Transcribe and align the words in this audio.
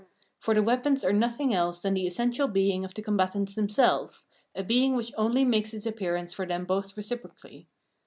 For 0.39 0.55
the 0.55 0.63
weapons 0.63 1.05
are 1.05 1.13
nothing 1.13 1.53
else 1.53 1.83
than 1.83 1.93
the 1.93 2.07
essential 2.07 2.47
being 2.47 2.83
of 2.83 2.95
the 2.95 3.03
combatants 3.03 3.53
themselves, 3.53 4.25
a 4.55 4.63
being 4.63 4.95
which 4.95 5.13
only 5.15 5.45
makes 5.45 5.75
its 5.75 5.85
appearance 5.85 6.33
for 6.33 6.47
them 6.47 6.65
both 6.65 6.97
reciprocally. 6.97 7.67